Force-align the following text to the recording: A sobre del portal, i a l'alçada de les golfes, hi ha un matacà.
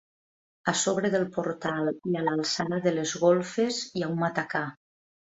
A 0.71 0.73
sobre 0.83 1.09
del 1.15 1.25
portal, 1.35 1.91
i 2.11 2.17
a 2.21 2.23
l'alçada 2.27 2.79
de 2.85 2.93
les 2.95 3.13
golfes, 3.25 3.83
hi 3.99 4.07
ha 4.07 4.09
un 4.15 4.17
matacà. 4.23 4.63